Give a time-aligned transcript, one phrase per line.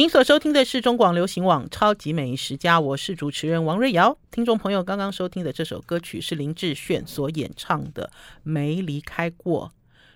[0.00, 4.16] 您所收听的是中广流行网《超级美食家》，我是主持人王瑞瑶。
[4.30, 8.10] 听众朋友刚刚收听的这首歌曲是林志炫所演唱的
[8.42, 9.66] 《没离开过》。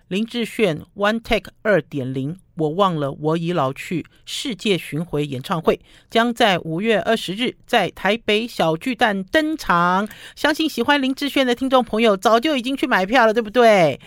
[0.09, 5.79] 林志炫 One Take 二点零，我忘了我已老去世界巡回演唱会
[6.09, 10.09] 将在五月二十日在台北小巨蛋登场。
[10.35, 14.01] 相信喜欢林志炫的听众朋友早就已经去买票了，对不对？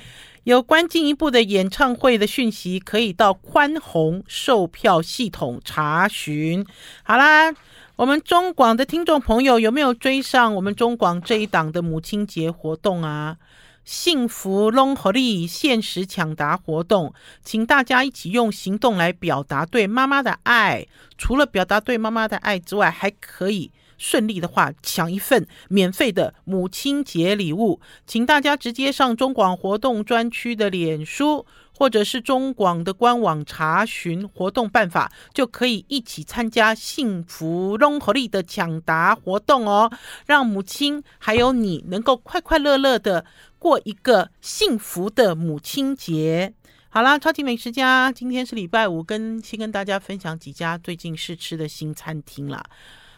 [0.48, 6.66] 有关进一步的演唱会的讯息，可以到宽宏售票系统查询。
[7.04, 7.54] 好啦，
[7.98, 13.36] 我们中广的听众朋友有没有追上我们中广这一档的母亲节活动啊？
[13.84, 20.88] 幸福龙和力限时抢答活动，请大家一起用行动来表达对妈妈的爱。
[21.18, 23.70] 除了表达对妈妈的爱之外，还可以。
[23.98, 39.92] 顺利的话，抢一份免费的母亲节礼物，请大家直接上中广活动专区的脸书，或者是中广的官网查询活动办法，就可以一起参加幸福拢予你的抢答活动哦，
[40.26, 43.26] 让母亲还有你能够快快乐乐的
[43.60, 46.54] 过一个幸福的母亲节。
[46.90, 52.64] 好啦，超级美食家，今天是礼拜五，跟先跟大家分享几家最近试吃的新餐厅啦。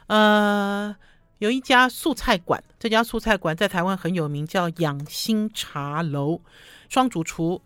[0.10, 0.96] 呃，
[1.38, 6.42] 有一家素菜馆，这家素菜馆在台湾很有名，叫养心茶楼。
[6.90, 7.62] 双主厨，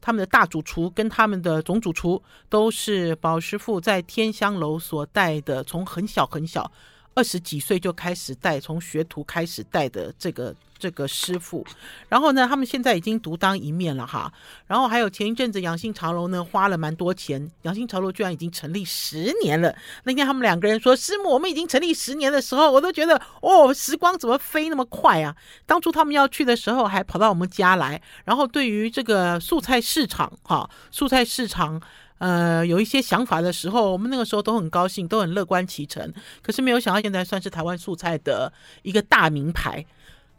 [0.00, 6.68] 他们的大主厨跟他们的总主厨都是宝师傅在天香楼所带的，从很小很小，
[7.14, 10.54] 二十几岁就开始带，从学徒开始带的这个。
[10.76, 11.64] 这个师傅，
[12.10, 14.30] 然后呢，他们现在已经独当一面了哈。
[14.66, 19.74] 然后还有前一阵子养心长楼呢，花了蛮多钱，养心长楼居然已经成立十年了。
[20.02, 25.34] 那天他们两个人说：“师母，我们已经成立十年的时候，我都觉得哦，时光怎么飞那么快啊！
[25.64, 28.02] 当初他们要去的时候，还跑到我们家来。
[28.26, 31.80] 然后对于这个素菜市场哈，素菜市场
[32.24, 36.10] 呃有一些想法的时候，我们那个时候都很高兴，都很乐观其成。
[36.40, 38.50] 可是没有想到，现在算是台湾素菜的
[38.82, 39.84] 一个大名牌。”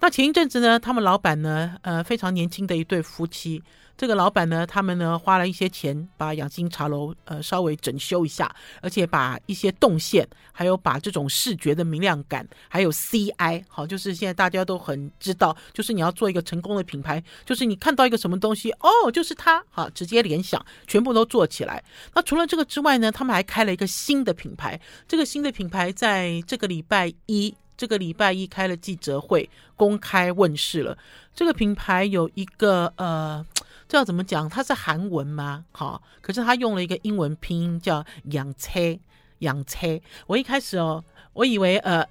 [0.02, 3.62] 那前一阵子呢，他们老板呢，呃，非常年轻的一对夫妻。
[3.97, 21.83] 这个老板呢，他们呢花了一些钱，把养心茶楼呃稍微整修一下，而且把一些动线，还有把这种视觉的明亮感，还有 CI，好，就是现在大家都很知道，就是你要做一个成功的品牌，就是你看到一个什么东西，哦，就是它，好，直接联想，全部都做起来。
[22.13, 27.56] 那除了这个之外呢，他们还开了一个新的品牌，这个新的品牌在这个礼拜一。
[27.77, 30.97] 这个礼拜一开了记者会，公开问世了。
[31.33, 33.45] 这个品牌有一个呃，
[33.88, 34.50] 这要怎么讲？
[34.50, 35.66] 它是韩文吗？
[35.72, 38.97] 好，可是他用了一个英文拼音叫“养车”，
[39.40, 40.00] 养车。
[40.28, 41.03] 我一开始哦，
[41.34, 42.03] 我以为呃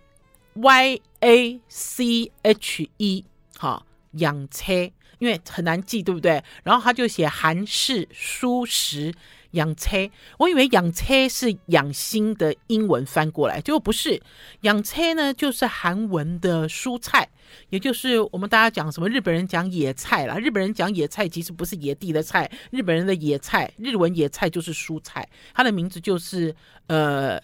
[0.54, 3.24] ，Y A C H E，
[3.58, 4.72] 好，养车，
[5.18, 6.42] 因为很难记，对不对？
[6.62, 9.12] 然后他就写韩式舒适。
[9.54, 14.20] 养车，我以为养车是养心的英文翻过来，结果不是。
[14.60, 17.28] 养车呢，就是韩文的蔬菜，
[17.70, 20.36] 也就是我们大家讲什么日本人讲野菜啦。
[20.38, 26.54] 日本人讲野菜其实不是野地的菜，日本人的野菜，日文野菜就是蔬菜，它的名字就是
[26.86, 27.40] 呃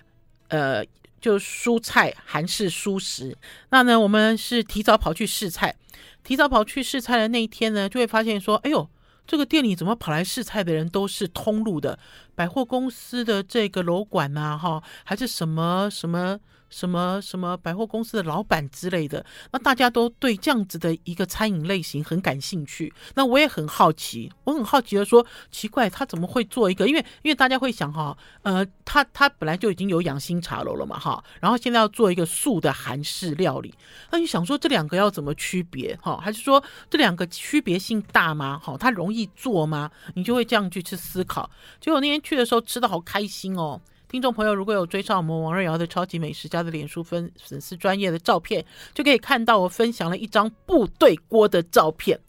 [0.49, 0.85] 呃，
[1.21, 3.37] 就蔬菜韩式蔬食。
[3.71, 5.75] 那呢，我们是提早跑去试菜，
[6.25, 8.89] 提早跑去试菜的那一天呢，就会发现说，哎呦。
[9.31, 11.97] 这个店里怎么跑来试菜的人都是通路的
[12.41, 16.41] 百货公司的这个楼管呐，哈，还是什么什么？
[16.73, 22.95] 什么什么百货公司的老板之类的，那大家都对这样子的一个餐饮类型很感兴趣。
[23.17, 26.87] 那我也很好奇，我很好奇的说，奇怪，他怎么会做一个？
[26.87, 33.75] 因为因为大家会想哈，呃，他他本来就已经有养心茶楼了嘛，哈，然后现在要做一个素的韩式料理，
[34.13, 35.99] 那你想说这两个要怎么区别？
[36.01, 38.57] 哈，还是说这两个区别性大吗？
[38.63, 39.91] 哈，它容易做吗？
[40.15, 41.51] 你就会这样去去思考。
[41.81, 43.81] 结果那天去的时候吃得好开心哦。
[44.09, 48.65] 听众朋友，如果有追上我们王瑞瑶的超级美食家的脸书分粉丝专业的照片，
[48.95, 52.21] 就可以看到我分享了一张部队锅的照片。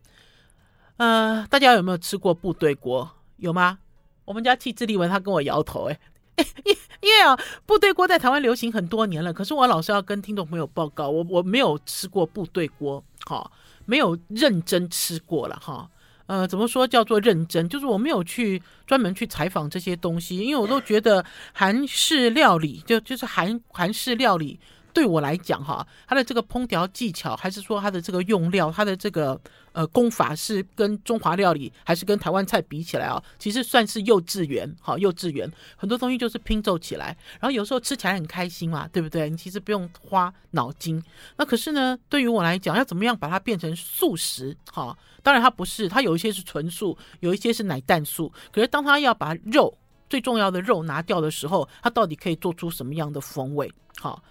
[0.98, 3.08] 呃，大家有没有吃过部队锅？
[3.38, 3.78] 有吗？
[4.26, 6.00] 我们家气质丽文他跟我摇头，哎，
[6.66, 13.52] 因因为啊，部队锅在台湾流行很多年了，可是我老是要跟听众朋友报告，我我没有吃过部队锅，哈，
[13.86, 15.88] 没有认真吃过了，哈。
[16.32, 17.68] 呃，怎么说叫做认真？
[17.68, 24.58] 就是我没有去专门去采访这些东西，因为我都觉得韩式料理就就是韩韩式料理
[24.94, 29.40] 对我来讲哈，它的这个烹调技巧，还是说它的这个用料，它的这个。
[29.74, 33.24] 呃，功法是跟中华料理还是跟台湾菜比起来啊？
[33.40, 39.30] 其实算是幼稚园，好，幼稚园很多东西就是拼凑起来，然后有时候吃起来很开心嘛，对不对？
[39.30, 41.02] 你其实不用花脑筋。
[41.38, 44.54] 那可是呢，对于我来讲，要怎么样把它变成素食？
[44.74, 48.30] 哈、当然它不是，它有一些是纯素，有一些是奶蛋素。
[48.52, 49.74] 可是当它要把肉
[50.10, 53.72] 最重要的肉拿掉的时候，它到底可以做出什么样的风味？
[54.02, 54.22] 好，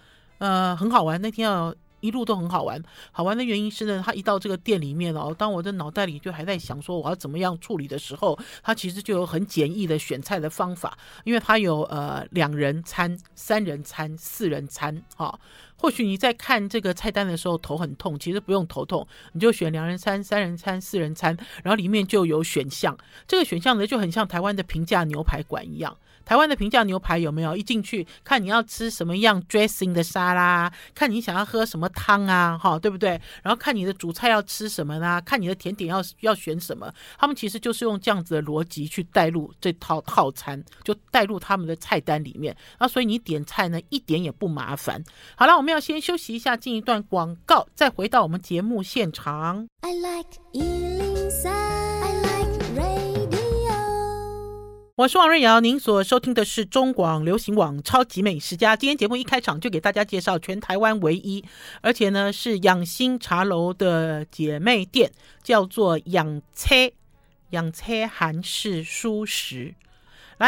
[0.41, 1.21] 呃，很好玩。
[1.21, 1.71] 那天啊。
[2.01, 15.39] 一路都很好玩，好玩的原因是呢，他一到这个店里面哦，当我的脑袋里就还在想说我要怎么样处理的时候，他其实就有很简易的选菜的方法，因为他有呃两人餐、三人餐、四人餐，哈、哦。
[15.81, 22.95] 或许你在看这个菜单的时候头很痛，其实不用头痛，你就选两人餐、三人餐、四人餐，然后里面就有选项。
[23.27, 25.97] 这个选项呢就很像台湾的平价牛排馆一样。
[26.23, 27.57] 台湾的平价牛排有没有？
[27.57, 33.19] 一进去看你要吃什么样 dressing 的沙拉，看你想要喝什么汤啊，哈，对不对？
[33.41, 35.19] 然后看你的主菜要吃什么呢？
[35.25, 36.93] 看你的甜点要要选什么？
[37.17, 42.55] 他们其实就是用这样子的逻辑去带入这套套餐，就带入他们的菜单里面。
[42.77, 45.03] 那所以你点菜呢一点也不麻烦。
[45.35, 49.67] 好了，我们要先休息一下，进一段广告，再回到我们节目现场。
[49.79, 50.27] I like
[54.97, 58.75] 我是王瑞瑶，您所收听的是中广流行网超级美食家。
[58.75, 61.43] 今天节目一开场就给大家介绍全台湾唯一，
[61.81, 66.75] 而且呢是养心茶楼的姐妹店，叫做养车
[67.51, 69.73] 养车韩式蔬食。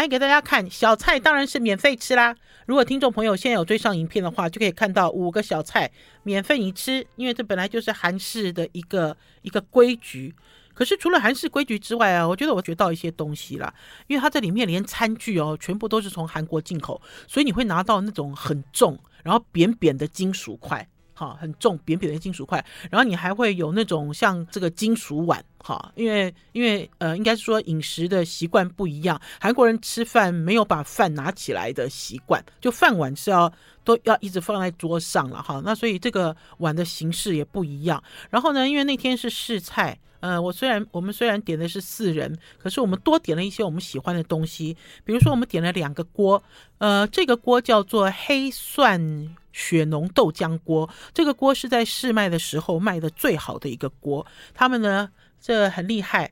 [0.01, 2.35] 来给大家看小菜，当然是免费吃啦。
[2.65, 5.91] 如果听众朋友现在有追上影片的话，就可以看到五个小菜
[6.23, 10.33] 免费你吃，因为这本来就是韩式的一个一个规矩。
[10.73, 13.71] 可是除了韩式规矩之外啊，我觉得我学到一些东西啦。
[14.07, 22.63] 因为它这里面连餐具哦，全部都是从韩国进口，所以你会拿到那种很重，然后扁扁的金属块，哈，很重扁扁的金属块。
[22.89, 33.51] 然后你还会有那种像这个金属碗，哈，因为因为呃，应该是说饮食的习惯不一样，韩国人吃饭没有把饭拿起来的习惯，就饭碗是要
[33.83, 35.61] 都要一直放在桌上了，哈。
[35.63, 38.03] 那所以这个碗的形式也不一样。
[38.29, 39.97] 然后呢，因为那天是试菜。
[40.19, 44.73] 呃，我虽然我们虽然点的是四人，可是我们多点了一些我们喜欢的东西，
[45.03, 46.41] 比如说我们点了两个锅，
[46.77, 55.09] 呃，这个锅叫做黑蒜血浓豆浆锅，这个锅是在试卖的时候卖的最好的一个锅，他们呢
[55.39, 56.29] 这很厉害，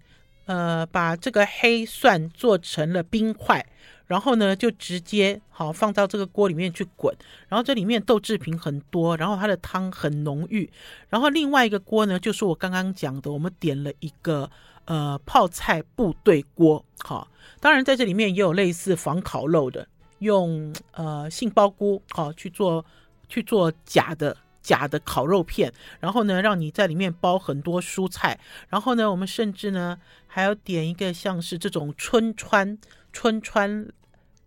[0.47, 3.65] 呃，把这个黑蒜做成了冰块。
[4.07, 7.15] 然后呢，就直接好放到这个锅里面去滚。
[7.47, 10.69] 然后这里面豆制品很多，然后它的汤很浓郁。
[11.07, 14.51] 然后另外一个锅呢，就是我刚刚讲的，我们点了一个
[14.83, 16.83] 呃泡菜部队锅。
[17.00, 17.29] 好，
[17.62, 19.88] 当然在这里面也有类似仿烤肉的，
[20.19, 22.85] 用呃杏鲍菇好去做
[23.31, 25.74] 去做假的假的烤肉片。
[26.00, 28.39] 然后呢，让你在里面包很多蔬菜。
[28.69, 29.98] 然后呢，我们甚至呢
[30.28, 32.78] 还要点一个像是这种春川
[33.13, 33.88] 春川。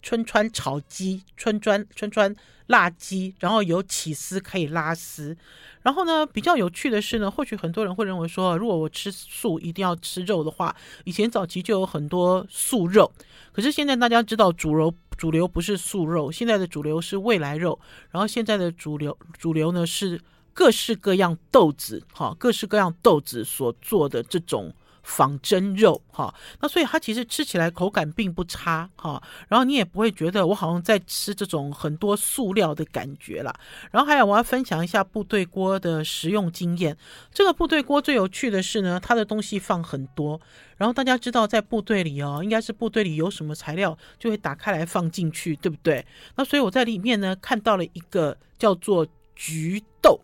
[0.07, 2.37] 春川炒鸡、春川春川
[2.67, 5.35] 辣鸡，然后有起司可以拉丝。
[5.81, 13.11] 然后呢，比较有趣的是呢，或许很多人会认为说，如果我吃素一定要吃肉的话，以前早期就有很多素肉。
[13.51, 17.79] 可是现在大家知道煮肉主流不是素肉，现在的主流是未来肉。
[18.11, 20.21] 然后现在的主流主流呢是
[20.53, 24.75] 各式各样豆子，哈，各式各样豆子所做的这种。
[25.05, 33.55] 仿真肉哈，那所以它其实吃起来口感并不差哈，然后你也不会觉得我好像在吃这种很多塑料的感觉啦。
[33.91, 36.97] 然后还有我要分享一下部队锅的食用经验。
[37.33, 40.41] 这个部队锅最有趣的是呢，它的东西放很多。
[40.79, 46.05] 然后大家知道在部队里哦，应该是部队里有什么材料就会打开来放进去，对不对？
[46.35, 49.07] 那所以我在里面呢看到了一个叫做
[49.37, 50.19] 菊豆，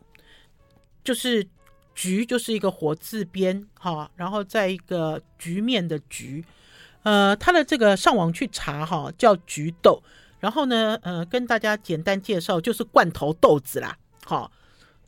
[1.04, 1.46] 就是。
[1.94, 6.44] 菊就是一个火字边，哈，然后在一个局面的局，
[7.02, 10.02] 呃，它的这个上网去查哈，叫菊豆，
[10.38, 14.50] 然后呢，呃，跟大家简单介绍，就是罐头豆子啦，好。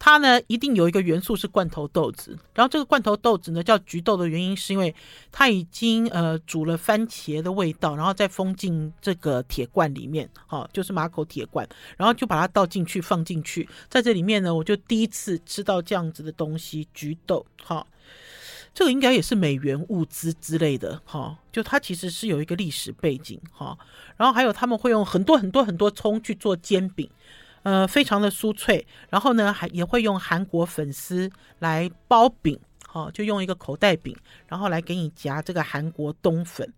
[0.05, 4.93] 它呢，一定有一个元素是罐头豆子，然后这个罐头豆子呢叫菊豆的原因，是因为
[5.31, 11.65] 它已经呃煮了番茄的味道，然后再封进这个铁罐里面，好，就是马口铁罐，
[11.97, 17.87] 然后就把它倒进去放进去，在这里面呢，我就第一次吃到这样子的东西，菊豆，好，
[18.75, 23.79] 这个应该也是美元物资之类的，哈，就它其实是有一个历史背景，哈，
[24.17, 27.09] 然后还有他们会用很多很多很多葱去做煎饼。
[27.63, 34.17] 呃，非常的酥脆，然后呢，还也会用韩国粉丝来包饼，好、哦，就用一个口袋饼，
[34.49, 36.69] 然后来给你夹这个韩国冬粉。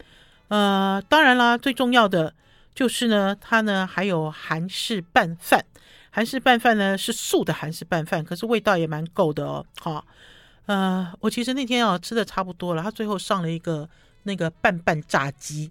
[0.48, 2.34] 呃，当然啦，最重要的
[2.74, 5.64] 就是呢，它呢还有韩式拌饭，
[6.10, 9.64] 韩式拌饭呢是素的韩式拌饭，可是味道也蛮够的哦。
[9.80, 10.04] 好、哦，
[10.66, 13.88] 呃，我其实那天啊吃的差不多了，他最后上了一个
[14.24, 15.70] 那个拌拌炸鸡。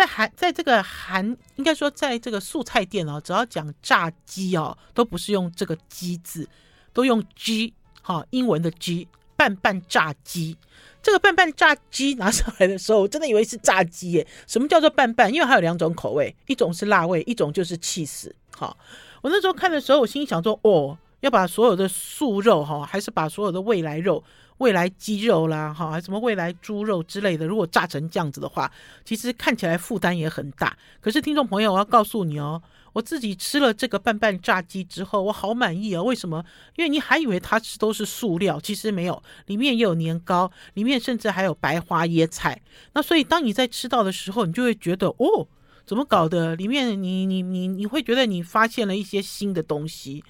[0.00, 1.22] 在韩，在这个韩，
[1.56, 6.48] 应该说，在这个素菜店哦，只要讲炸鸡哦，都不是用这个鸡字，
[6.94, 10.56] 都用 G 哈，英文的 G，拌拌炸鸡。
[11.02, 14.26] 这个拌拌炸鸡拿上来的时候，我真的以为是炸鸡耶。
[14.46, 15.30] 什么叫做拌拌？
[15.30, 18.34] 因为它有两种口味，一种是辣味，一种就是气死。
[18.56, 18.74] 好，
[19.20, 24.24] 我那时候看的时候，我心里想说，哦，要把所有的素肉哈，还是把所有的未来肉、
[24.60, 28.70] 未来鸡肉啦，哈，什么未来猪肉之类的，如果炸成这样子的话，
[29.04, 30.76] 其实看起来负担也很大。
[31.00, 32.62] 可是听众朋友，我要告诉你哦。
[32.92, 36.02] 我自己吃了这个拌拌炸鸡之后，我好满意啊！
[36.02, 36.44] 为什么？
[36.76, 42.60] 因为你还以为它是都是塑料，其实没有，里面也有年糕，里面甚至还有白花椰菜。
[42.92, 45.46] 那所以当你在吃到的时候，你就会觉得哦，
[45.86, 46.56] 怎么搞的？
[46.56, 50.24] 里面你你你你会觉得你发现了一些新的东西。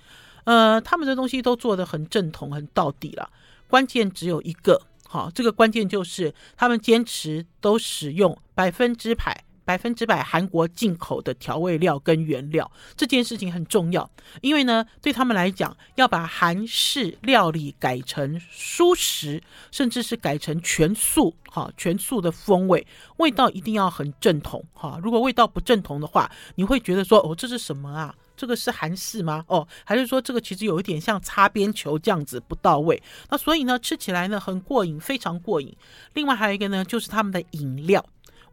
[0.45, 3.31] 呃，他们的东西都做得很正统、很到底了。
[3.71, 9.45] 关键只有一个，好，这个关键就是他们坚持都使用百分之百。
[9.63, 14.11] 百分之百韩国进口的调味料跟原料，这件事情很重要，
[14.41, 22.85] 因为呢，对他们来讲，要把韩式料理改成蔬食，甚至是改成全素，哈，全素的风味，
[23.19, 24.99] 味道一定要很正统，哈。
[25.01, 28.13] 如果味道不正统的话，你会觉得说，哦，这是什么啊？
[28.41, 29.45] 这个是韩式吗？
[29.49, 33.03] 哦，还是说这个其实有一点像擦边球这样子不到位？
[33.29, 35.77] 那所以呢，吃起来呢很过瘾，非常过瘾。
[36.15, 38.03] 另外还有一个呢，就是他们的饮料。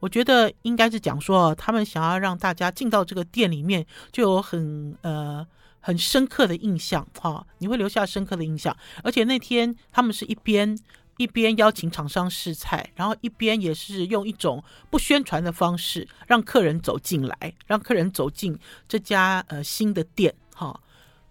[0.02, 5.48] 我觉得应该是讲说，他们想要让大家进到这个店里面就有很呃
[5.80, 8.76] 很深刻的印象哈，你会留下深刻的印象。
[9.04, 10.78] 而且那天他们是一边
[11.18, 18.58] 一边邀请厂商试菜，然后一边也是用一种不宣传的方式让客人走进来，让客人走进
[18.88, 20.80] 这家呃新的店哈。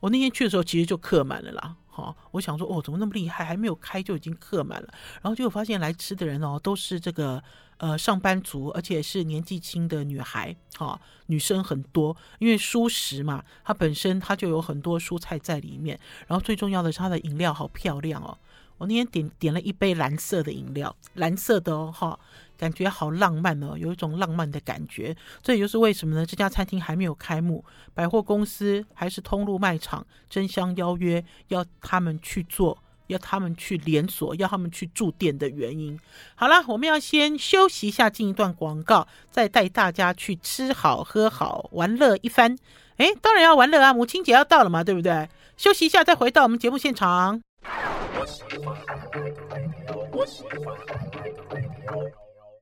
[0.00, 1.76] 我那天去的时候其实就客满了啦。
[1.86, 4.88] 好，我想说哦，怎么那么厉害，还没有开就已经客满了。
[5.22, 7.42] 然后就发现来吃的人哦，都是这个。
[7.78, 16.00] 呃，上班族，而且是年纪轻的女孩，哈、女生很多，因为蔬食嘛，它本身它就有很多蔬菜在里面。
[16.26, 18.38] 然后最重要的是它的饮料好漂亮哦，
[18.78, 22.18] 我那天点点了一杯蓝色的饮料，蓝色的哦，哈、
[22.56, 25.16] 感觉好浪漫哦，有一种浪漫的感觉。
[25.42, 26.24] 这也就是为什么呢？
[26.26, 27.64] 这家餐厅还没有开幕，
[27.94, 32.78] 百货公司还是通路卖场争相邀约，要他们去做。
[33.08, 35.96] 要他们去连锁，要他们去驻店的原因。
[36.34, 42.58] 好了，我们要先休息一下，进一段广告，再带大家去吃好喝好玩乐一番。
[42.96, 43.92] 哎，当然要玩乐啊！
[43.92, 45.28] 母亲节要到了嘛，对不对？
[45.56, 47.40] 休息一下，再回到我们节目现场。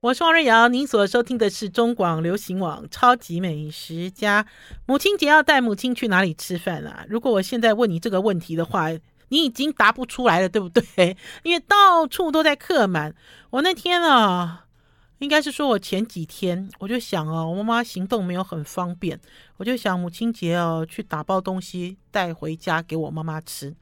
[0.01, 4.45] 我是王瑞瑶，您所收听的是中广流行网超级美食家。
[4.85, 7.05] 母亲节要带母亲去哪里吃饭啊？
[7.09, 8.89] 如果我现在问你这个问题的话，
[9.29, 11.17] 你已经答不出来了，对不对？
[11.43, 13.15] 因为到处都在客满。
[13.49, 14.65] 我那天啊，
[15.17, 19.19] 应该是说我前几天，我就想哦，我妈妈行动没有很方便，
[19.57, 23.73] 我就想母亲节哦，去打包东西带回家给我妈妈吃。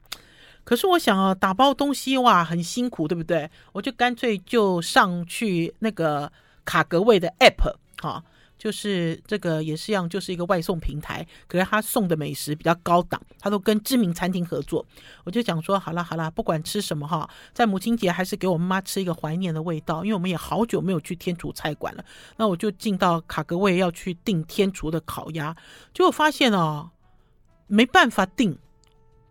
[0.63, 3.49] 可是我想啊，打包东西哇，很辛苦，对不对？
[3.71, 6.31] 我就干脆就上去那个
[6.65, 8.23] 卡格味的 app 哈。
[8.55, 14.85] 就是这个也是一样，就是一个外送平台，可是他送的美食比较高档，他都跟知名餐厅合作。
[15.25, 22.05] 我就讲说，好了好了，不管吃什么哈，在母亲节还是给我妈妈吃一个怀念的味道，因为我们也好久没有去天厨菜馆了。
[22.37, 25.53] 那我就进到卡格味要去订天厨的烤鸭，
[25.93, 26.91] 结果发现哦，
[27.67, 28.57] 没办法订，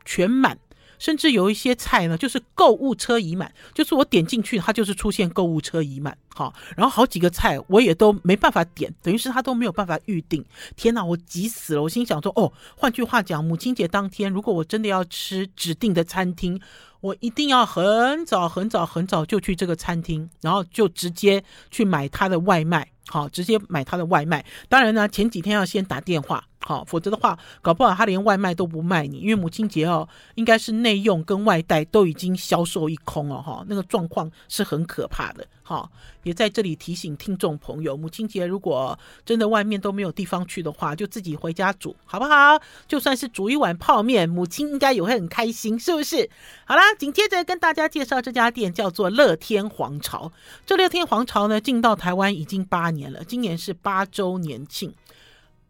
[0.05, 0.59] 全满。
[1.02, 10.44] 甚至有一些菜呢，就是购物车已满，就是我点进去，它就是出现购物车已满，好，然后好几个菜我也都没办法点，等于是他都没有办法预定。
[10.76, 11.82] 天哪，我急死了！
[11.82, 16.61] 我心想说，哦，换句话讲，母亲节当天，如果我真的要吃指定的餐厅，
[17.00, 21.42] 我一定要很早很早很早就去这个餐厅，然后就直接
[21.73, 24.47] 去买他的外卖，好，直接买他的外卖。
[24.68, 26.44] 当然呢，前几天要先打电话。
[26.64, 35.45] 好，否则的话，搞不好他连外卖都不卖你，因为母亲节哦，应该是内用跟外带都已经销售一空了哈，那个状况是很可怕的。
[35.64, 35.88] 哈，
[36.25, 42.61] 也在这里提醒听众朋友，母亲节如果真的外面都没有地方去的话，就自己回家煮，好不好？
[42.87, 46.28] 就算是煮一碗泡面，母亲应该也会很开心，是不是？
[46.64, 50.31] 好啦，紧接着跟大家介绍这家店叫做乐天皇朝。
[50.66, 54.92] 这乐天皇朝呢，进到台湾已经八年了，今年是八周年庆。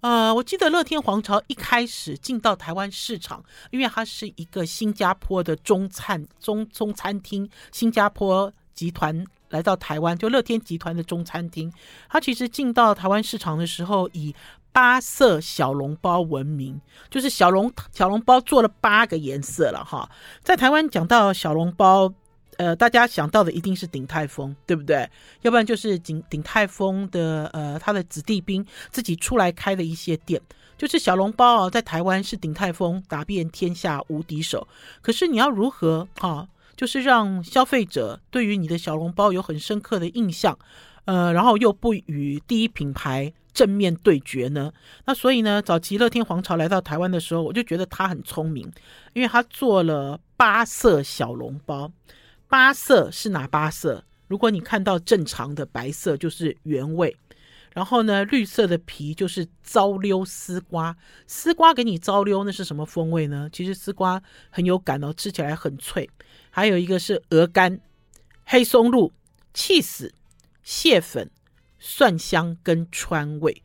[0.02, 3.40] 呃，我记得乐天皇朝一开始进到台湾市场，
[3.70, 11.72] 因为它是一个新加坡的中餐中中餐厅，新加坡集团来到台湾，就乐天集团的中餐厅。
[12.08, 14.34] 它其实进到台湾市场的时候，以
[14.72, 20.10] 八色小笼包闻名，就是小笼小笼包做了八个颜色了哈。
[20.42, 22.12] 在台湾讲到小笼包。
[22.62, 25.08] 呃，大家想到的一定是鼎泰丰，对不对？
[25.40, 30.40] 要不然就是鼎鼎泰丰的呃，他的子弟兵自己出来开的一些店，
[30.78, 34.68] 就是小笼包啊，在台湾是鼎泰丰打遍天下无敌手。
[35.00, 40.56] 可是你要如何啊，就是让消费者对于你的小笼包有很深刻的印象，
[41.06, 44.72] 呃，然后又不与第一品牌正面对决呢？
[45.04, 48.70] 那所以呢，早期乐天皇朝来到台湾的时候，我就觉得他很聪明，
[49.14, 51.90] 因为他做了八色小笼包。
[52.52, 54.04] 八色是哪八色？
[54.28, 57.16] 如果你看到正常的白色，就是原味。
[57.72, 60.94] 然后呢，绿色的皮就是糟溜丝瓜，
[61.26, 63.48] 丝瓜给你糟溜，那是什么风味呢？
[63.50, 66.10] 其实丝瓜很有感哦，吃起来很脆。
[66.50, 67.80] 还有一个是鹅肝、
[68.44, 69.10] 黑松露、
[69.54, 70.12] 起司、
[70.62, 71.30] 蟹粉、
[71.78, 73.62] 蒜香跟川味。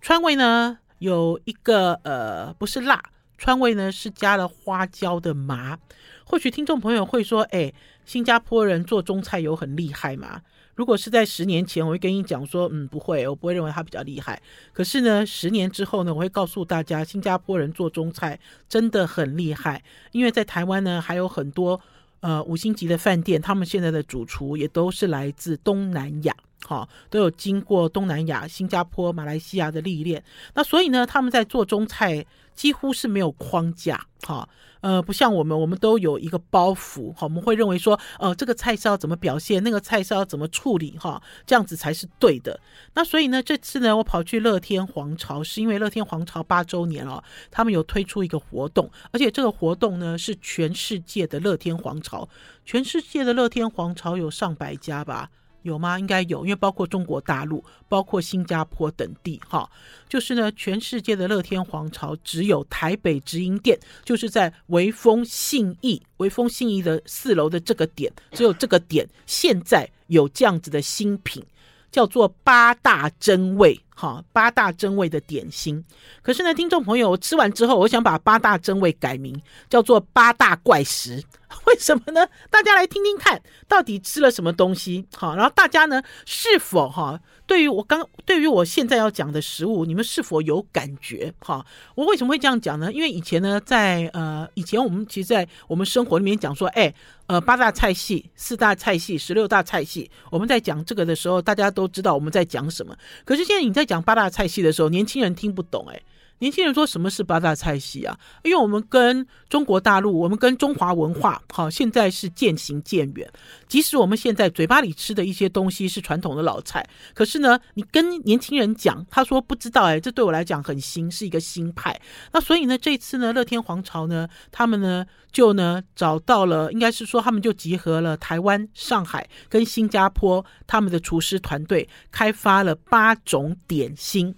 [0.00, 3.02] 川味呢有一个呃不是辣，
[3.36, 5.78] 川味呢是加了花椒的麻。
[6.24, 10.40] 或许听众朋友会说，哎，新加坡人做中菜有很厉害吗？
[10.74, 14.40] 如果是在十年前，我会跟你讲说，嗯，不会，我不会认为他比较厉害。
[14.72, 19.82] 可是呢，十年之后呢，我会告诉大家，新加坡人做中菜真的很厉害。
[20.12, 21.78] 因为在台湾呢，还有很多
[22.20, 30.24] 呃五星级的饭店，他们现在的主厨也都是来自东南亚，哈，都有经过东南亚、新加坡、马来西亚的历练。
[30.54, 32.24] 那所以呢，他们在做中菜
[32.60, 34.46] 几乎是没有框架，哈。
[34.82, 42.60] 呃，不像我们，我们都有一个包袱，哈，我们会认为说，呃，这个菜是要怎么表现，那个菜是要怎么处理，哈，这样子才是对的。
[42.92, 52.28] 那所以呢，这次呢，我跑去乐天皇朝，是因为乐天皇朝八周年哦，他们有推出一个活动，而且这个活动呢是全世界的乐天皇朝，
[52.66, 55.30] 全世界的乐天皇朝有上百家吧。
[55.62, 55.98] 有吗？
[55.98, 59.70] 应该有，因为包括中国大陆、包括新加坡等地，哈，
[60.08, 71.44] 就是呢，全世界的乐天皇朝只有台北直营店，就是在微风信义、微风信义的四楼的这个点，只有这个点现在有这样子的新品，
[71.90, 75.84] 叫做八大珍味，哈，八大珍味的点心。
[76.22, 81.22] 可是呢，听众朋友，我吃完之后，我想把八大珍味改名，叫做八大怪食。
[81.66, 82.26] 为什么呢？
[82.48, 85.04] 大家来听听看，到底吃了什么东西？
[85.16, 87.20] 好，然后大家呢，是否哈，
[87.50, 91.34] 对于我刚，对于我现在要讲的食物，你们是否有感觉？
[91.40, 91.66] 哈，
[91.96, 92.92] 我为什么会这样讲呢？
[92.92, 96.94] 因为以前呢，在呃，以前我们其实，在我们生活里面讲说，哎，
[97.26, 102.96] 呃，八大菜系、四大菜系、十六大菜系，我们在讲这个的时候，大家都知道我们在讲什么。
[103.24, 106.00] 可是现在你在讲八大菜系的时候，年轻人听不懂，哎。
[106.40, 108.18] 年轻人说什么是八大菜系啊？
[108.42, 113.30] 因为我们跟中国大陆，我们跟中华文化，好，现在是渐行渐远。
[113.68, 122.00] 即使我们现在嘴巴里吃的一些东西是传统的老菜，可是呢，你跟年轻人讲，他说不知道，哎，这对我来讲很新，是一个新派。
[122.32, 134.34] 那所以呢，这次呢，乐天皇朝呢，他们呢就呢找到了，应该是说他们就集合了台湾、上海跟新加坡他们的厨师团队，开发了八种点心。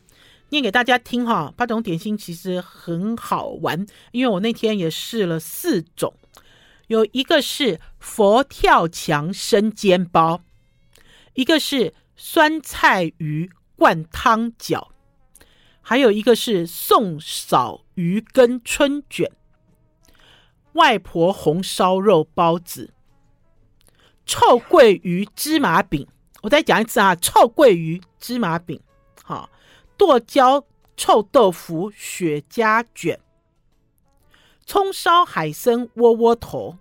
[0.52, 6.14] 念给大家听哈，八种点心其实很好玩，因为我那天也试了四种，
[6.88, 10.42] 有一个是佛跳墙生煎包，
[11.32, 14.88] 一个是酸菜鱼灌汤饺，
[15.80, 19.32] 还有一个是宋嫂鱼羹春卷，
[20.74, 22.92] 外婆红烧肉包子，
[24.26, 26.06] 臭鳜鱼芝麻饼。
[26.42, 28.78] 我再讲一次啊，臭鳜鱼芝麻饼，
[29.22, 29.48] 好。
[30.02, 33.20] 剁椒臭豆腐雪茄卷，
[34.66, 36.76] 葱烧海参窝窝头，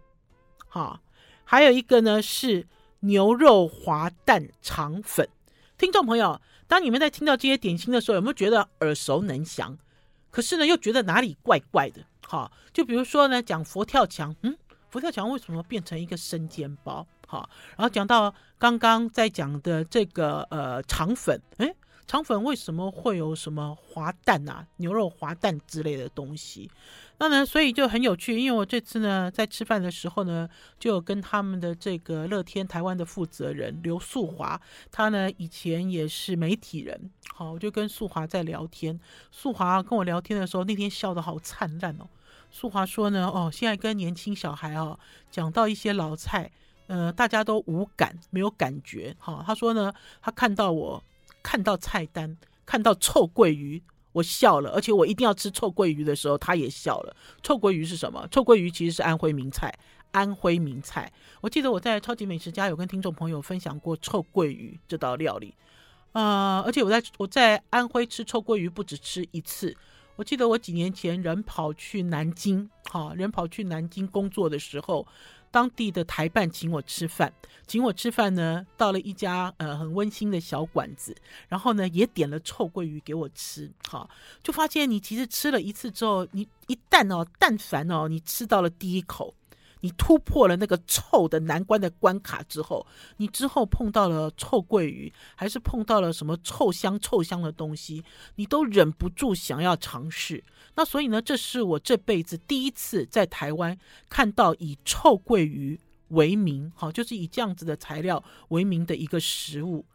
[0.67, 1.01] 好，
[1.43, 2.67] 还有一个呢是
[3.01, 5.29] 牛肉滑蛋肠粉。
[5.77, 9.77] 听众朋友，当你们在听到这些点心的时候，有没有觉得耳熟能详？
[10.31, 12.03] 可是呢，又觉得哪里怪怪的？
[12.25, 14.57] 好，就比如说呢，讲佛跳墙，嗯，
[14.89, 17.05] 佛跳墙为什么变成一个生煎包？
[17.27, 21.75] 好，然后讲到刚刚在讲的这个呃肠粉，诶
[22.11, 26.69] 肠粉为什么会有什么滑蛋啊、牛肉滑蛋之类的东西？
[27.19, 28.37] 那呢，所以就很有趣。
[28.37, 34.59] 因为我这次呢，在吃饭的时候呢，就有跟他们的这个乐天台湾的负责人刘素华，
[34.91, 37.09] 他呢以前也是媒体人。
[37.33, 38.99] 好，我就跟素华在聊天。
[39.31, 42.09] 素华跟我聊天的时候，那天笑得好灿烂哦。
[42.49, 44.99] 素华说呢，哦，现在跟年轻小孩哦
[45.31, 46.51] 讲到一些老菜，
[46.87, 49.15] 呃，大家都无感，没有感觉。
[49.17, 51.01] 好，他说呢，他看到我。
[51.41, 53.81] 看到菜单，看到臭鳜鱼，
[54.13, 54.71] 我笑了。
[54.71, 57.15] 而且我一定要吃臭鳜鱼的时候，他也笑了。
[57.41, 58.27] 臭鳜鱼是什么？
[58.29, 59.73] 臭鳜鱼其实是安徽名菜。
[60.11, 65.55] 安徽名菜，我记得我在超级美食家有跟听众朋友分享过臭鳜鱼这道料理。
[66.11, 69.73] 呃，而且我在我在安徽吃臭鳜鱼不止吃一次。
[70.17, 75.07] 我记得我几年前人跑去南京，哈，人跑去南京工作的时候。
[75.51, 77.31] 当地的台办请我吃饭，
[77.67, 81.15] 请我吃饭呢，到了一家呃很温馨的小馆子，
[81.49, 84.09] 然后呢也点了臭鳜鱼给我吃，好，
[84.41, 89.33] 就发现你其实吃了一次之后，你一旦哦但凡哦你吃到了第一口，
[89.81, 92.85] 你突破了那个臭的难关的关卡之后，
[93.17, 98.03] 你之后碰到了臭鳜鱼，还是碰到了什么臭香臭香的东西，
[98.35, 100.43] 你都忍不住想要尝试。
[100.75, 103.77] 那所以呢，这是我这辈子第一次在台湾
[104.09, 109.85] 看到以臭鳜鱼为名，好，就是以这样子的材料为名的一个食物。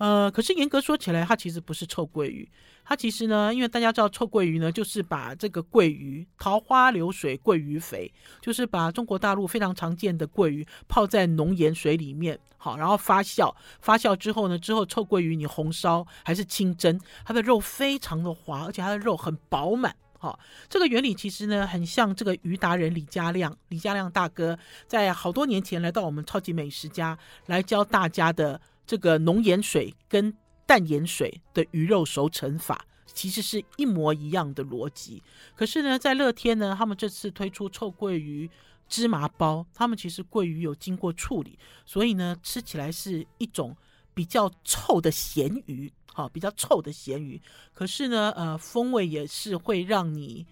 [0.00, 2.50] 呃，可是严格说起来，它其实不是臭鳜鱼。
[2.82, 8.10] 它其实呢，因为大家知道臭鳜鱼呢，就是把这个鳜鱼桃花流水鳜鱼肥，
[8.40, 28.58] 就是把中国大陆非常常见的鳜鱼泡在浓盐水里面，好，然后发酵，发酵之后呢，之后臭鳜鱼你红烧还是清蒸，它的肉非常的滑，而且它的肉很饱满，好，这个原理其实呢，很像这个鱼达人李家亮，李家亮大哥在好多年前来到我们超级美食家来教大家的。
[28.86, 30.34] 这个浓盐水跟
[30.66, 35.22] 淡盐水的鱼肉熟成法，其实是一模一样的逻辑。
[35.54, 38.48] 可是呢，在乐天呢，他们这次推出臭鳜鱼
[38.88, 43.76] 芝麻包，他们其实鳜鱼有经过处理，所以呢，吃起来是一种
[44.14, 47.40] 比较臭的咸鱼，好，比较臭的咸鱼。
[47.72, 50.46] 可是呢，呃，风味也是会让你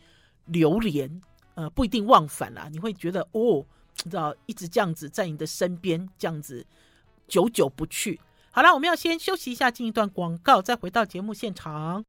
[0.47, 1.21] 流连，
[1.55, 2.69] 呃，不一定忘返啦。
[2.71, 3.67] 你会觉得哦，
[4.05, 6.65] 你知道，一直这样子在你的身边，这样子
[7.29, 8.19] 久久不去。
[8.51, 12.03] 好了，我们要先休息一下，进一段广告，再回到节目现场。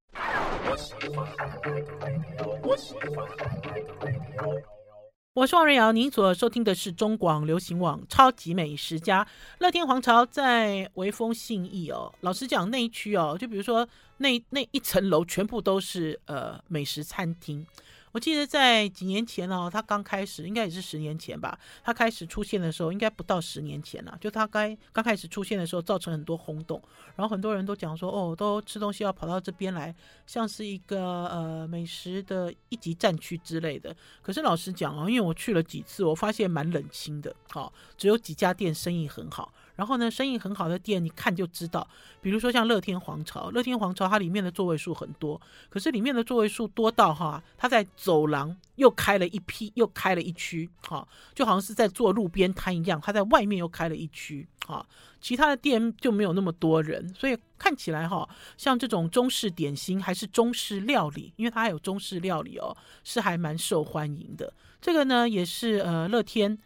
[5.33, 9.23] 我是王瑞瑶，您所收听的是中广流行网《超级美食家》。
[9.59, 17.65] 乐天皇朝在微风信义哦，老实讲那一区哦，就比如说那那一层楼全部都是呃美食餐厅。
[18.11, 21.57] 我记得在几年前哦，他刚开始，应该也是十年前吧。
[21.83, 24.17] 他开始出现的时候，应该不到十年前了。
[24.19, 26.81] 就他该刚开始出现的时候，造成很多轰动，
[27.15, 29.93] 然后很多人都讲说，哦，都吃东西要跑到这边来，
[30.25, 33.95] 像是一个呃美食的一级战区之类的。
[34.21, 37.35] 可是老实讲哦，因为我去了几次，我发现蛮冷清的。
[37.49, 39.53] 好，只有几家店生意很好。
[39.79, 41.87] 然后呢，生意很好的店，你看就知道，
[42.21, 45.39] 比如说像乐天皇朝，乐天皇朝它里面的座位数很多，
[45.69, 54.85] 可是里面的座位数多到哈，它在走廊又开了一批，又开了一区，哈，就好像是在做路边摊一样，它在外面又开了一区，哈，
[55.21, 64.53] 其他的店就没有那么多人，所以看起来哈，像这种中式点心还是中式料理，因为它还有中式料理哦，是还蛮受欢迎的。
[64.81, 66.59] 这个呢，也是呃乐天。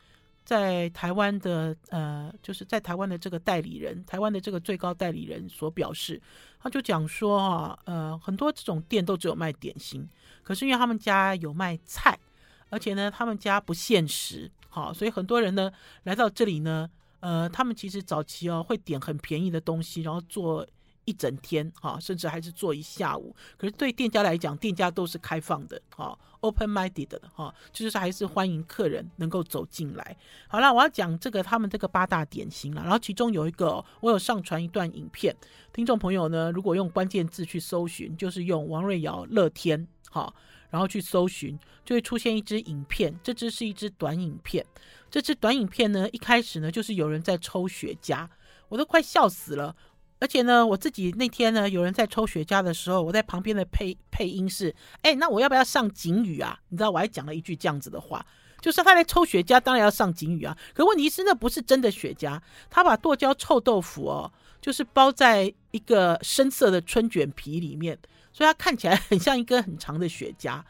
[0.43, 6.21] 在台湾的呃，就是在台湾的这个代理人，台湾的这个最高代理人所表示，
[6.59, 10.07] 他就讲说啊，呃，很多这种店都只有卖点心，
[10.43, 12.17] 可是因为他们家有卖菜，
[12.69, 15.71] 而且呢，他们家不限时，好，所以很多人呢
[16.03, 16.89] 来到这里呢，
[17.21, 20.67] 呃，他们其实早期哦会点很便宜的东西，然后做。
[21.05, 23.35] 一整天哈，甚至还是做一下午。
[23.57, 30.17] 可是对店家来讲，店家都是开放的哈，open-minded 的哈，就是还是欢迎客人能够走进来。
[30.47, 32.81] 好了，我要讲这个他们这个八大点心了。
[32.81, 35.35] 然后其中有一个，我有上传一段影片，
[35.71, 40.33] 听众朋友呢，如果用关键字去搜寻，就是用王瑞瑶乐天哈，
[40.69, 43.13] 然后去搜寻，就会出现一支影片。
[43.23, 44.65] 这支是一支短影片。
[45.11, 48.27] 这支短影片呢，一开始呢，就是有人在抽雪茄，
[48.67, 49.75] 我都快笑死了。
[50.23, 56.57] 而且呢，我自己那天呢，有人在抽雪茄的时候，我在旁边的配配音是，哎，那我要不要上警语啊？
[56.69, 58.25] 你知道，我还讲了一句这样子的话，
[58.61, 60.57] 就是他来抽雪茄，当然要上警语啊。
[60.73, 64.31] 可问题是，那不是真的雪茄，他把剁椒臭豆腐哦，
[64.61, 67.99] 就是包在一个深色的春卷皮里面，
[68.31, 70.61] 所以它看起来很像一根很长的雪茄。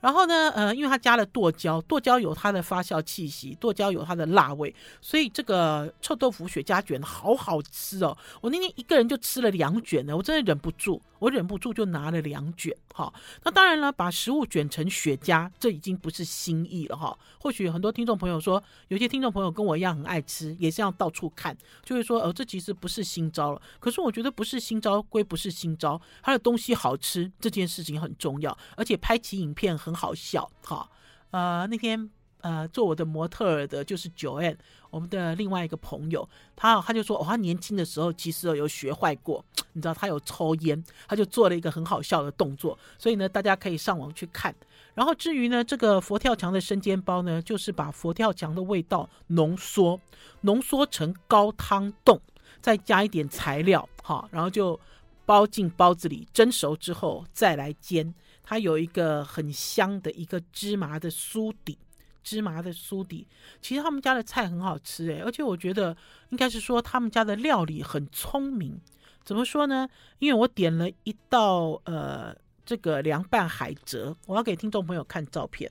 [0.00, 8.16] 然后呢，呃，因为它加了剁椒，剁椒有它的发酵气息，剁椒有它的辣味，所以这个臭豆腐雪茄卷好好吃哦！
[8.40, 12.74] 我那天一个人就吃了两卷呢，我真的忍不住，我忍不住就拿了两卷。
[12.92, 13.12] 哈，
[13.44, 17.16] 那当然了，把食物卷成雪茄，这已经不是新意了哈。
[17.38, 23.62] 或许很多听众朋友说，有些听众朋友跟我一样很爱吃，也是要到处看，就会说，呃，这其实不是新招了。
[23.78, 29.89] 可是我觉得不是新招归不是新招，它的东西好吃这件事情很重要，而且拍起影片很。
[29.90, 30.88] 很好笑，哈，
[31.32, 32.08] 呃，那天
[32.42, 34.56] 呃做我的模特儿的就是 Joanne，
[34.88, 44.54] 我们的另外一个朋友，他他就说，哦，他年轻的时候其实有学坏过，你知道他有抽烟，他就做了一个很好笑的动作，所以呢，大家可以上网去看。
[44.94, 50.00] 然后至于呢，这个佛跳墙的生煎包呢，就是把佛跳墙的味道浓缩，
[50.42, 52.20] 浓缩成高汤冻，
[52.60, 54.78] 再加一点材料，哈，然后就
[55.26, 58.14] 包进包子里，蒸熟之后再来煎。
[58.50, 61.78] 它有一个很香的一个芝麻的酥底，
[62.24, 63.24] 芝麻的酥底。
[63.62, 65.96] 其实他们家的菜很好吃诶，而且我觉得
[66.30, 68.80] 应该是说他们家的料理很聪明。
[69.22, 69.88] 怎么说呢？
[70.18, 72.34] 因为我点了一道呃
[72.66, 75.70] 这个凉拌海蜇，我要给听众朋友看照片。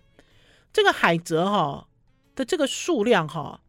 [0.71, 1.85] 这个海蜇哈，
[2.33, 3.61] 的这个数量哈，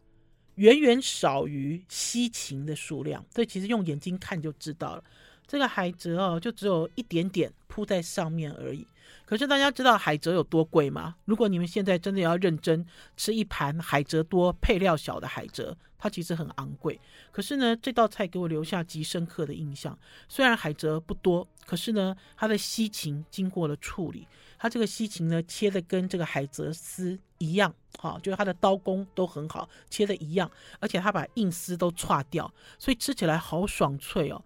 [0.54, 3.26] 远远少于西芹的数量。
[3.34, 5.02] 这其实用眼睛看就知道了。
[5.50, 8.86] 这个海蜇哦，就只有一点点铺在上面而已。
[9.26, 11.16] 可是大家知道海蜇有多贵吗？
[11.24, 12.86] 如果你们现在真的要认真
[13.16, 17.00] 吃一盘海蜇多、配料小的海蜇，它其实很昂贵。
[17.32, 19.98] 可是呢，这道菜给我留下极深刻的印象。
[20.28, 34.40] 虽然海蜇不多，可是呢，它的西芹经过了处理，它这个西芹呢切的跟这个海蜇丝一样，哈，就是它的刀工都很好，切的一样，而且它把硬丝都歘掉，所以吃起来好爽脆哦。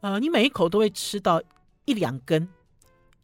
[0.00, 1.42] 呃，你每一口都会吃到
[1.84, 2.48] 一两根、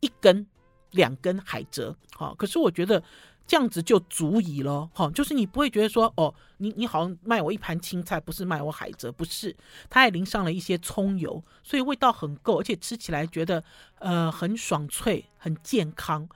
[0.01, 0.47] 一根、
[0.91, 3.03] 两根海蜇，好，可是我觉得
[3.47, 9.57] 这样子就足以了，好，就是你不会觉得说，哦，你你好像卖我一盘青菜，不是卖我海蜇，不是，
[9.89, 13.63] 它还淋上了一些葱油，所以味道很够，而且吃起来觉得
[13.99, 16.29] 呃很爽脆，很健康。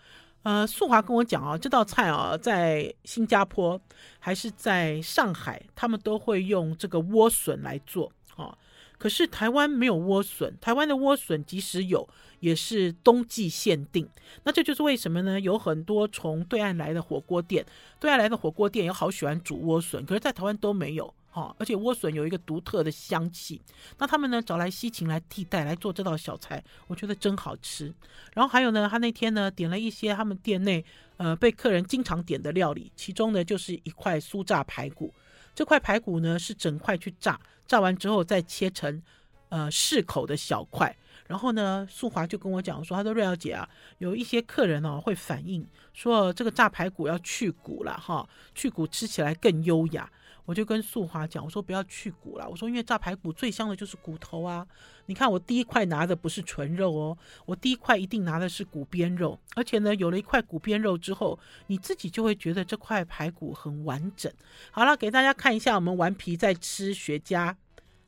[0.43, 3.79] 呃，素华跟我讲啊，这道菜啊，在新加坡
[4.19, 8.57] 还是在上海，他们都会用这个莴笋来做，好。
[9.01, 12.07] 可是台湾没有莴笋，台湾的莴笋即使有，
[12.41, 14.07] 也是冬季限定。
[14.45, 15.41] 那这就是为什么呢？
[15.41, 17.65] 有很多从对岸来的火锅店，
[17.99, 21.57] 对岸来的火锅店也好喜欢煮莴笋，可是在台湾都没有哈。
[21.59, 23.59] 而且莴笋有一个独特的香气，
[23.97, 27.91] 那他们呢找来西芹来替代来做这道小菜，我觉得真好吃。
[28.35, 30.85] 然后还有呢，他那天呢点了一些他们店内
[31.17, 35.11] 呃被客人经常点的料理，其中呢就是一块酥炸排骨。
[35.55, 39.03] 这块排骨呢是整块去炸，炸完之后再切成
[39.49, 40.97] 呃适口的小块。
[41.27, 50.11] 然后呢，素华就跟我讲说，他说瑞瑶姐啊，有一些客人哦会反映说这个炸排骨要去骨了哈，去骨吃起来更优雅。
[50.51, 54.67] 我就跟素华讲，我说不要去骨了，我说因为炸排骨最香的就是骨头啊。
[55.07, 64.33] 你看我第一块拿的不是纯肉哦，我第一块一定拿的是骨边肉，而且呢，有了一块骨边肉之后，你自己就会觉得这块排骨很完整。
[64.73, 67.55] 好了，给大家看一下我们顽皮在吃雪茄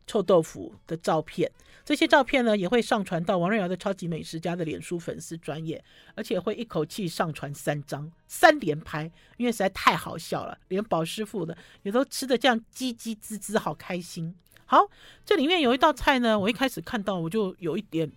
[0.08, 1.48] 臭豆腐的照片。
[1.84, 5.82] 这些照片呢，也会上传到王瑞瑶的超级美食家的脸书粉丝专页，
[6.14, 14.34] 而且会一口气上传三张，三连拍，因为实在太好笑了，连宝师傅呢也都吃的这样叽叽滋滋，好开心。
[14.64, 14.88] 好，
[15.24, 18.10] 这里面有一道菜呢，我一开始看到我就有一点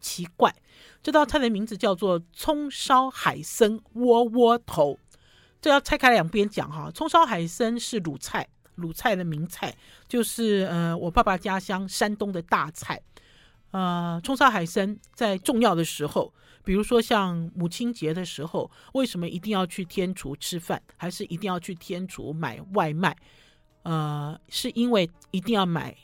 [0.00, 0.54] 奇怪，
[1.02, 4.98] 这道菜的名字叫做葱烧海参窝窝头，
[5.60, 8.48] 这要拆开两边讲哈，葱烧海参是鲁菜。
[8.78, 9.74] 鲁菜的名菜
[10.06, 13.00] 就是呃，我爸爸家乡山东的大菜，
[13.72, 16.32] 呃，葱烧海参在重要的时候，
[16.64, 23.16] 比如说像母亲节的时候，为什么一定要去天厨吃饭，还是一定要去天厨买外卖？
[23.82, 25.96] 呃，是因为一定要买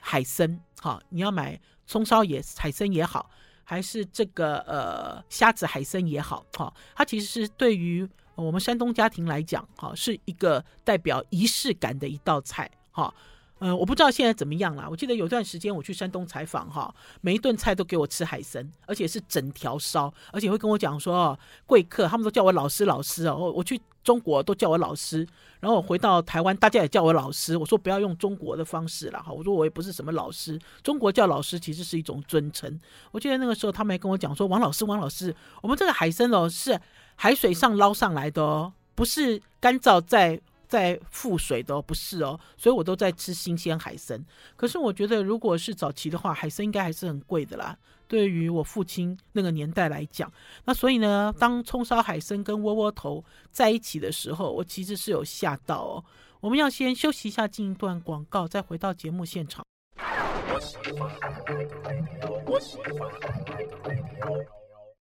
[0.00, 3.30] 海参，好，你要买葱烧也海参也好，
[3.64, 8.08] 还是这个呃虾子海参也好，好，它其实是对于。
[8.44, 13.12] 我们山东家庭来讲，哈，是一个代表仪式感的一道菜，哈，
[13.58, 14.88] 嗯，我不知道现在怎么样了。
[14.90, 23.52] 我记得有段时间我去山东采访，哈，每一顿菜都给我吃海参，而且是整条烧，而且会跟我讲说，贵客他们都叫我老师老师哦。
[23.54, 25.26] 我去中国都叫我老师，
[25.60, 27.56] 然后我回到台湾，大家也叫我老师。
[27.56, 32.80] 我说不要用中国的方式了，哈，我说我也不是什么老师，中国叫老师其实是一种尊称。
[33.10, 36.80] 我记得那个时候他们还跟我讲说，王老师，王老师，我们这个海参哦是。
[37.22, 44.24] 海水上捞上来的哦，不是干燥再再覆水的哦，不是哦，所以我都在吃新鲜海参。
[44.56, 47.76] 可是我觉得，如果是早期的话，海参应该还是很贵的啦。
[48.10, 50.28] 对于我父亲那个年代来讲，
[50.64, 56.04] 那所以呢，当葱烧海参跟窝窝头在一起的时候，我其实是有吓到哦。
[56.40, 59.64] 我们要先休息一下，进一段广告，再回到节目现场。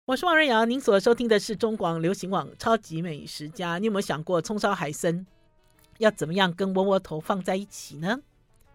[0.04, 3.76] 我是王瑞瑶，您所收听的是中广流行网《超级美食家》。
[3.78, 5.24] 你有没有想过葱烧海参
[5.98, 8.18] 要怎么样跟窝窝头放在一起呢？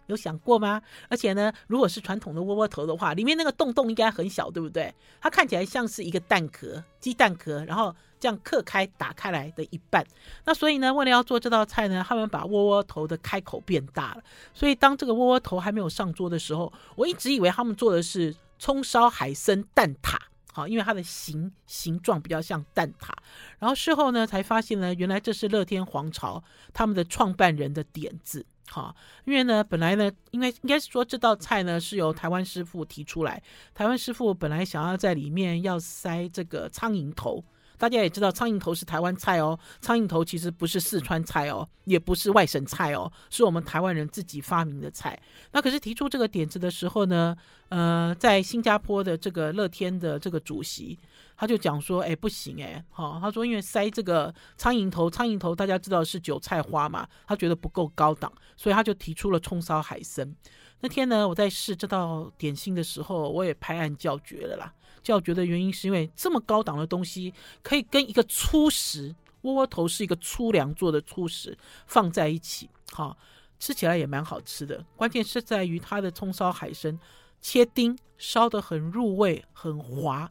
[0.06, 0.80] 有想过吗？
[1.08, 4.92] 而且呢，如果是传统的窝窝头的话，里面那个洞洞应该很小，对不对？
[5.20, 10.04] 它看起来像是一个蛋壳，鸡蛋壳，然后这样刻开打开来的一半。
[10.44, 14.22] 那所以呢，为了要做这道菜呢，他们把窝窝头的开口变大了。
[14.52, 20.16] 所以当这个窝窝头还没有上桌的时候，我一直以为他们做的是葱烧海参蛋挞。
[20.54, 23.10] 好，因为它的形形状比较像蛋挞，
[23.58, 28.44] 然后事后呢才发现呢，原来这是乐天皇朝他们的创办人的点子。
[28.72, 33.42] 好，因为呢本来呢，应该应该是说这道菜呢是由台湾师傅提出来，
[33.74, 37.44] 台湾师傅本来想要在里面要塞这个苍蝇头。
[37.76, 39.58] 大家也知道，苍蝇头是台湾菜哦。
[39.80, 45.20] 苍蝇头其实不是四川菜哦，也不是外省菜哦，是我们台湾人自己发明的菜。
[45.50, 47.36] 那可是提出这个点子的时候呢，
[47.70, 50.96] 呃，在新加坡的这个乐天的这个主席，
[51.42, 60.32] 他就讲说，哎，不行哎，好，他说因为塞这个苍蝇头，苍蝇头大家知道是韭菜花嘛，他觉得不够高档，所以他就提出了葱烧海参。
[60.78, 64.72] 那天呢，我在试这道点心的时候，我也拍案叫绝了啦。
[65.02, 73.16] 叫绝的原因是因为这么高档的东西，可以跟一个粗食，窝窝头是一个粗粮做的粗食放在一起，好，
[73.58, 74.84] 吃起来也蛮好吃的。
[74.94, 76.96] 关键是在于它的葱烧海参，
[77.40, 80.30] 切丁烧得很入味，很滑。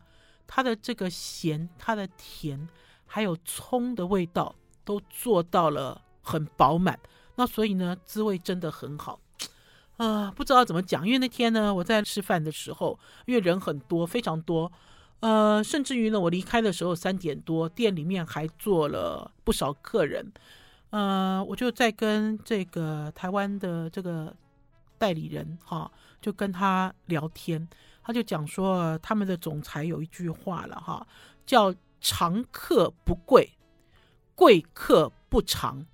[0.54, 2.68] 它的这个咸、它的甜，
[3.06, 7.00] 还有葱的味道，都做到了很饱满。
[7.36, 9.18] 那所以呢，滋味真的很好。
[9.96, 14.70] 啊、不知道怎么讲，因为那天呢，我在吃饭的时候，因为人很多，非常多。
[15.22, 20.34] 呃，甚至于呢，我离开的时候三点多，店里面还坐了不少客人。
[20.90, 24.36] 呃，我就在跟这个台湾的这个
[24.98, 27.66] 代理人哈，就跟他聊天。
[28.04, 31.06] 他就讲说，他们的总裁有一句话了哈，
[31.46, 33.52] 叫“常客不贵，
[34.36, 35.86] 贵客不常”。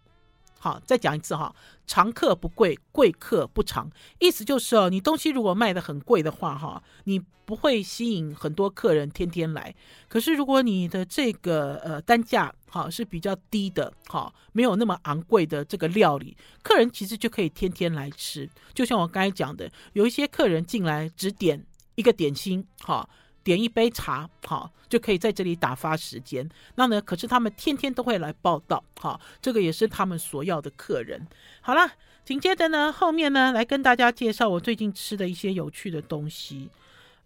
[0.59, 3.91] 好，再讲一次哈，“常客不贵，贵客不常”。
[4.19, 9.73] 意思就是哦，你东西如果卖的很贵的话哈，你不会吸引很多客人天天来。
[10.07, 18.49] 可是如果你的这个呃单价哈是比较低的哈，没有那么昂贵的这个料理，客人其实就可以天天来吃。
[18.73, 21.63] 就像我刚才讲的，有一些客人进来只点。
[21.97, 23.09] 一个点心，好，
[23.43, 26.47] 点一杯茶，好，就可以在这里打发时间。
[26.75, 31.27] 那呢，可是他们天天都会来报道，好，这个也是他们所要的客人。
[31.59, 31.91] 好了，
[32.23, 36.69] 紧接着呢，后面呢，来跟大家介绍我最近吃的一些有趣的东西。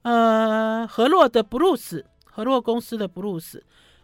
[0.04, 3.62] 呃，和洛的布鲁斯，和洛公司的布鲁斯，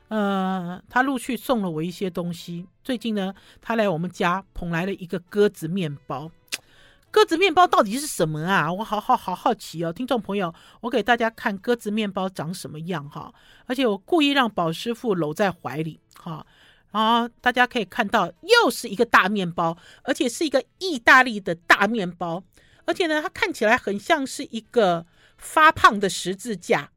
[0.09, 2.67] 呃，他陆续送了我一些东西。
[2.83, 6.29] 最近呢，他来我们家捧来了一个鸽子面包。
[7.17, 8.71] 鸽子面包到底是什么啊？
[8.71, 13.33] 我好好好好奇哦，听众朋友，我给大家看鸽子面包长什么样哈，
[13.65, 16.45] 而且我故意让宝师傅搂在怀里哈，
[16.91, 22.43] 然后大家可以看到，又是一个大面包，而且是一个意大利的大面包，
[22.85, 25.07] 而且呢，它看起来很像是一个
[25.39, 26.91] 发胖的十字架，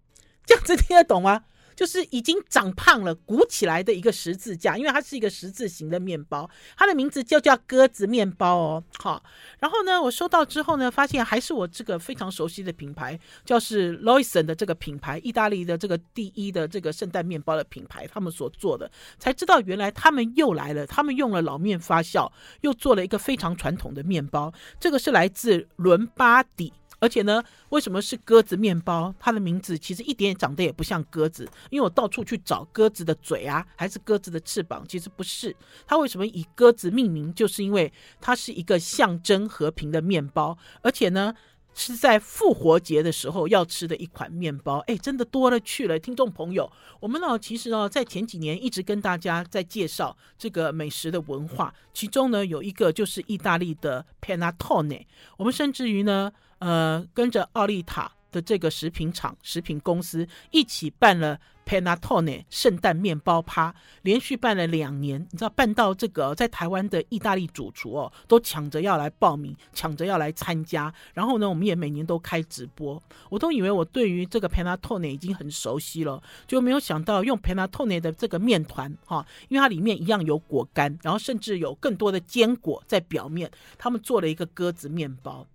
[0.44, 1.44] 这样子听得懂吗？
[1.80, 8.84] 就是已经长胖了、鼓起来的一个十字架，因为它是一个十字形的面包，它的名字就叫鸽子面包哦。
[8.98, 9.22] 好，
[9.60, 26.74] 然后呢，我收到之后呢，发现还是我这个非常熟悉的品牌，就是 Loison 的这个品牌，意大利的这个第一的这个圣诞面包的品牌，他们所做的，才知道原来他们又来了，他们用了老面发酵，又做了一个非常传统的面包，这个是来自伦巴底。
[27.00, 29.12] 而且呢，为什么是鸽子面包？
[29.18, 35.56] 它的名字其实一点也长得也不像鸽子，因为我到处去找鸽子的嘴啊，还是鸽子的翅膀，其实不是。
[35.86, 37.34] 它为什么以鸽子命名？
[37.34, 41.34] 就是因为它是一个象征和平的面包，而且呢，
[41.72, 44.80] 是在复活节的时候要吃的一款面包。
[44.80, 55.06] 哎，真的多了去了，听众朋友，我们呢，其实呢，在前几年一直跟大家在介绍这个美食的文化，其中呢，有一个就是意大利的 Panettone，
[55.38, 56.30] 我们甚至于呢。
[56.60, 65.20] 呃，跟着奥利塔的这个食品厂、食品公司一起办了 Panettone 圣诞面包趴，连续办了两年。
[65.30, 70.92] 你知道办到这个，在台湾的意大利主厨哦，都抢着要来报名，抢着要来参加。
[71.14, 73.00] 然后呢，我们也每年都开直播。
[73.28, 83.50] 我都以为我对于这个 Panettone 已经很熟悉了，就没有想到用 Panettone 的这个面团哈，因为它里面一样有果干，然后甚至有更多的坚果在表面。
[83.78, 85.46] 他们做了一个鸽子面包。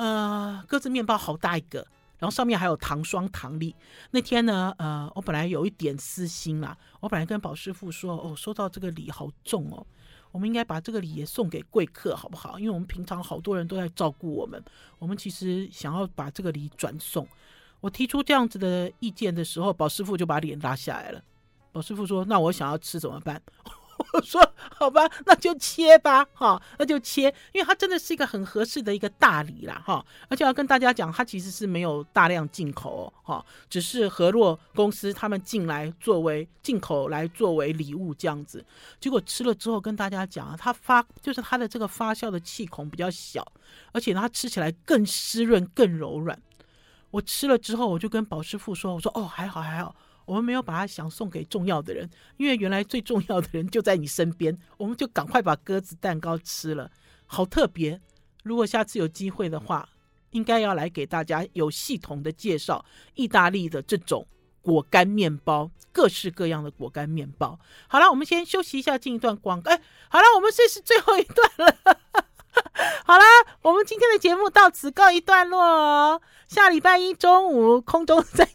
[0.00, 1.86] 呃，鸽子面包好大一个，
[2.18, 3.76] 然后上面还有糖霜糖粒。
[4.12, 9.86] 那天呢，呃，我本来有一点私心啦，我本来跟宝师傅说，哦，收到这个礼好重哦，
[10.32, 12.58] 我们应该把这个礼也送给贵客好不好？
[12.58, 14.64] 因为我们平常好多人都在照顾我们，
[14.98, 17.28] 我们其实想要把这个礼转送。
[17.80, 21.22] 我提出这样子的意见的时候，宝师傅就把脸拉下来了。
[21.72, 23.40] 宝师傅说：“那我想要吃怎么办？”
[24.12, 38.64] 我 说好吧，那就切吧，哈，那就切，因为它真的是一个很合适的一个大礼啦，哈，而且要跟大家讲，它其实是没有大量进口，哈，只是和洛公司他们进来作为进口来作为礼物这样子。
[38.98, 43.46] 结果吃了之后跟大家讲啊，它发就是它的这个发酵的气孔比较小，
[43.92, 46.40] 而且它吃起来更湿润、更柔软。
[47.10, 49.94] 我吃了之后，我就跟宝师傅说，我说哦，还好还好。
[50.30, 56.88] 我们没有把它想送给重要的人，因为原来最重要的人就在你身边， 我们就赶快把鸽子蛋糕吃了，
[57.26, 58.00] 好特别。
[58.44, 59.88] 如果下次有机会的话，
[60.30, 64.24] 应该要来给大家有系统的介绍意大利的这种
[64.62, 67.58] 果干面包，各式各样的果干面包。
[67.88, 69.72] 好了，我们先休息一下，进一段广告。
[69.72, 71.76] 哎，好了，我们这是最后一段了。
[73.04, 73.24] 好了，
[73.62, 76.22] 我们今天的节目到此告一段落哦。
[76.46, 78.48] 下礼拜一中午空中再。